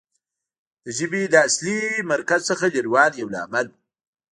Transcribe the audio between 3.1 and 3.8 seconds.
یو لامل و